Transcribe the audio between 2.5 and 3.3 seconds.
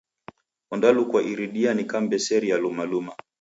luma luma.